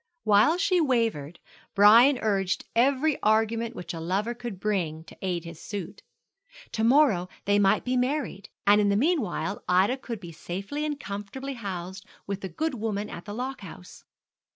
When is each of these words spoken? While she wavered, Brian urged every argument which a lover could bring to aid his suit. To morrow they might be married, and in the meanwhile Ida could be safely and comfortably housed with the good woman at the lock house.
While 0.23 0.57
she 0.57 0.81
wavered, 0.81 1.39
Brian 1.75 2.17
urged 2.23 2.65
every 2.75 3.21
argument 3.21 3.75
which 3.75 3.93
a 3.93 3.99
lover 3.99 4.33
could 4.33 4.59
bring 4.59 5.03
to 5.03 5.17
aid 5.21 5.45
his 5.45 5.61
suit. 5.61 6.01
To 6.71 6.83
morrow 6.83 7.29
they 7.45 7.59
might 7.59 7.85
be 7.85 7.95
married, 7.97 8.49
and 8.65 8.81
in 8.81 8.89
the 8.89 8.95
meanwhile 8.95 9.63
Ida 9.69 9.97
could 9.97 10.19
be 10.19 10.31
safely 10.31 10.85
and 10.85 10.99
comfortably 10.99 11.53
housed 11.53 12.03
with 12.25 12.41
the 12.41 12.49
good 12.49 12.73
woman 12.73 13.11
at 13.11 13.25
the 13.25 13.33
lock 13.35 13.61
house. 13.61 14.03